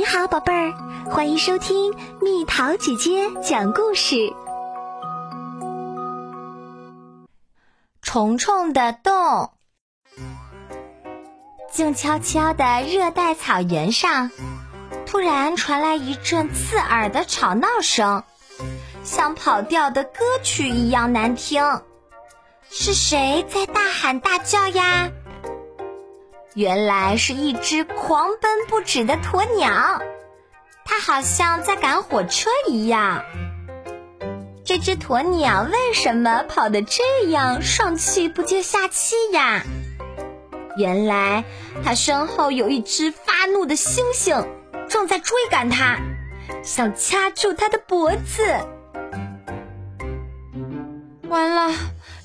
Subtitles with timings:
[0.00, 0.72] 你好，宝贝儿，
[1.10, 4.32] 欢迎收听蜜桃姐姐讲故事。
[8.00, 9.50] 虫虫的洞，
[11.70, 14.30] 静悄悄的热带草原上，
[15.04, 18.24] 突然传来一阵刺耳的吵闹声，
[19.04, 21.62] 像跑调的歌曲一样难听。
[22.70, 25.10] 是谁在大喊大叫呀？
[26.54, 30.02] 原来是一只狂奔不止的鸵鸟，
[30.84, 33.24] 它好像在赶火车一样。
[34.64, 39.62] 这只鸵鸟为什么跑得这样上气不接下气呀？
[40.76, 41.44] 原来
[41.84, 44.46] 它身后有一只发怒的猩猩
[44.88, 45.98] 正在追赶它，
[46.62, 48.44] 想掐住它的脖子。
[51.28, 51.72] 完了，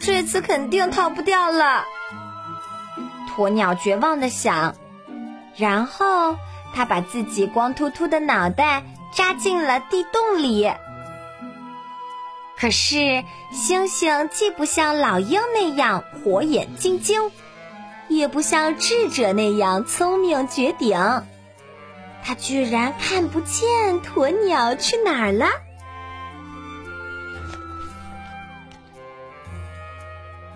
[0.00, 1.84] 这次肯定逃不掉了。
[3.36, 4.74] 鸵鸟绝望的想，
[5.56, 6.36] 然后
[6.74, 10.70] 它把自己光秃秃的脑袋扎进了地洞里。
[12.58, 17.30] 可是猩猩既不像老鹰那样火眼金睛，
[18.08, 20.98] 也不像智者那样聪明绝顶，
[22.22, 25.46] 它居然看不见鸵鸟去哪儿了。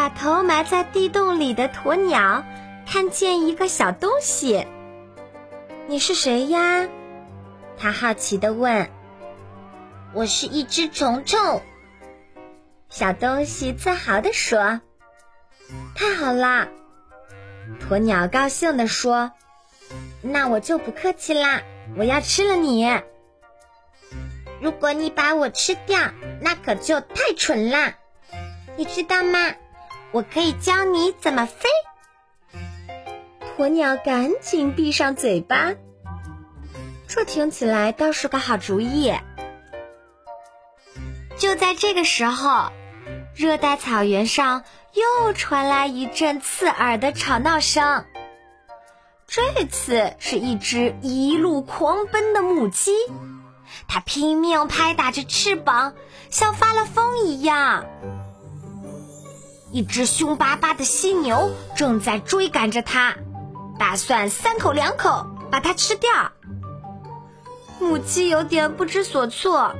[0.00, 2.42] 把头埋在地洞里的鸵鸟。
[2.86, 4.66] 看见一个小东西，
[5.88, 6.88] 你是谁呀？
[7.76, 8.90] 他好奇的问。
[10.14, 11.60] 我是一只虫虫。
[12.88, 14.80] 小东西自豪的说。
[15.94, 16.68] 太好啦！
[17.86, 19.32] 鸵鸟高兴的说。
[20.22, 21.60] 那我就不客气啦，
[21.98, 22.90] 我要吃了你。
[24.62, 25.98] 如果你把我吃掉，
[26.40, 27.98] 那可就太蠢啦。
[28.78, 29.38] 你知道吗？
[30.12, 31.68] 我可以教你怎么飞。
[33.56, 35.74] 鸵鸟赶紧闭上嘴巴，
[37.06, 39.12] 这听起来倒是个好主意。
[41.36, 42.72] 就在这个时候，
[43.34, 48.04] 热带草原上又传来一阵刺耳的吵闹声。
[49.26, 52.92] 这次是一只一路狂奔的母鸡，
[53.86, 55.94] 它拼命拍打着翅膀，
[56.30, 57.86] 像发了疯一样。
[59.72, 63.14] 一只凶巴巴的犀牛正在追赶着它。
[63.78, 66.10] 打算三口两口把它吃掉。
[67.78, 69.74] 母鸡有点不知所措，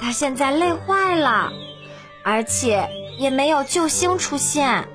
[0.00, 1.50] 它现在累坏了，
[2.22, 2.88] 而且
[3.18, 4.88] 也没有救星出现。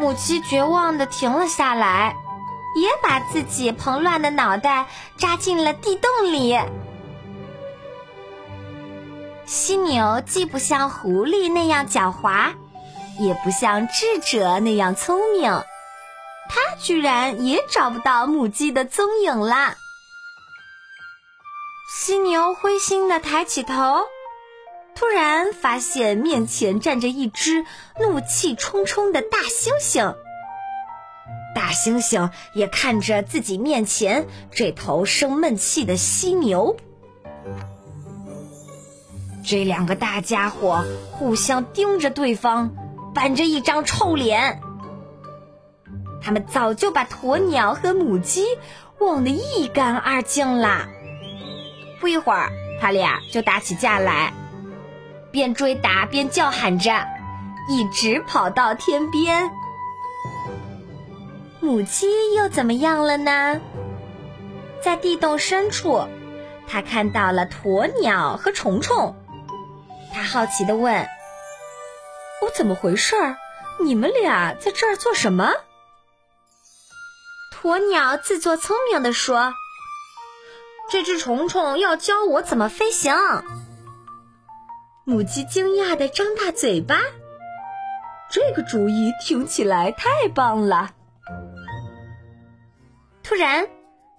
[0.00, 2.16] 母鸡绝望的停了下来，
[2.80, 4.86] 也把自己蓬乱的脑袋
[5.18, 6.56] 扎进了地洞里。
[9.48, 12.52] 犀牛既不像狐狸那样狡猾，
[13.18, 15.50] 也不像智者那样聪明。
[16.50, 19.76] 它居然也找不到母鸡的踪影啦！
[21.90, 24.02] 犀牛灰心的抬起头，
[24.94, 27.64] 突然发现面前站着一只
[27.98, 30.14] 怒气冲冲的大猩猩。
[31.54, 36.76] 大猩猩也看着自己面前这头生闷气的犀牛。
[39.48, 42.70] 这两个大家伙互相盯着对方，
[43.14, 44.60] 板着一张臭脸。
[46.20, 48.44] 他们早就把鸵鸟和母鸡
[48.98, 50.86] 忘得一干二净啦。
[51.98, 54.34] 不一会儿，他俩就打起架来，
[55.30, 57.06] 边追打边叫喊着，
[57.70, 59.50] 一直跑到天边。
[61.60, 63.62] 母鸡又怎么样了呢？
[64.82, 66.02] 在地洞深处，
[66.66, 69.16] 它看到了鸵鸟和虫虫，
[70.18, 71.08] 它好奇的问
[72.42, 73.14] ：“我怎么回事？
[73.80, 75.52] 你们俩在这儿做什么？”
[77.54, 79.54] 鸵鸟自作聪明地说
[80.90, 83.14] ：“这只虫虫要教我怎么飞行。”
[85.06, 86.98] 母鸡惊讶地张大嘴巴，
[88.28, 90.90] 这个主意听起来太棒了。
[93.22, 93.68] 突然，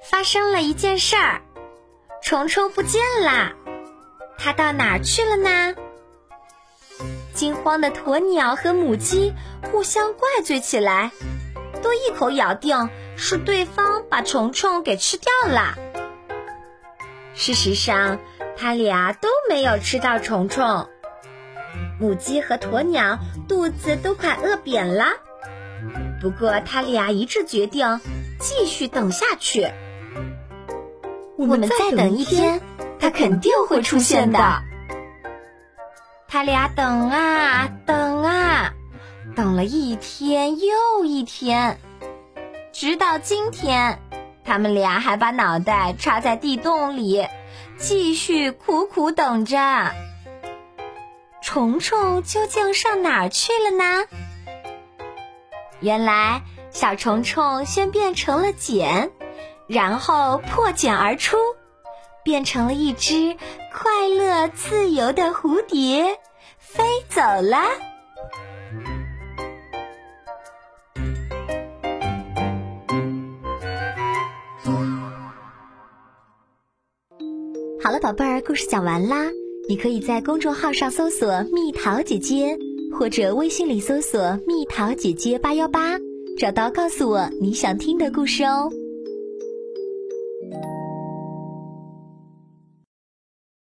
[0.10, 1.42] 发生了一件事儿，
[2.24, 3.52] 虫虫不见了，
[4.38, 5.76] 它到哪儿去了呢？
[7.40, 9.34] 惊慌的鸵鸟和母鸡
[9.72, 11.12] 互相怪罪起来，
[11.82, 12.90] 都一口咬定。
[13.16, 15.78] 是对方把虫虫给吃掉了。
[17.34, 18.20] 事实上，
[18.58, 20.90] 他俩都没有吃到虫虫。
[21.98, 25.06] 母鸡和鸵鸟肚子都快饿扁了，
[26.22, 28.02] 不过他俩一致决定
[28.40, 29.70] 继续等下去。
[31.38, 32.62] 我们再等一天，
[33.00, 34.69] 它肯定会出现的。
[36.32, 38.74] 他俩等啊等啊，
[39.36, 41.80] 等了一天又一天。
[42.72, 44.00] 直到今天，
[44.46, 47.28] 他们俩还把脑袋插在地洞里，
[47.78, 49.92] 继续苦苦等着。
[51.42, 54.06] 虫虫究竟上哪儿去了呢？
[55.80, 59.10] 原来，小虫虫先变成了茧，
[59.66, 61.38] 然后破茧而出，
[62.30, 63.36] 变成了一只
[63.74, 66.20] 快乐自由的蝴蝶，
[66.60, 67.58] 飞走了。
[77.84, 79.26] 好了，宝贝儿，故事讲完啦。
[79.68, 82.56] 你可以在公众号上搜索“蜜桃姐姐”，
[82.96, 85.98] 或者微信里搜索“蜜桃姐姐八幺八”，
[86.38, 88.70] 找到告诉我你想听的故事哦。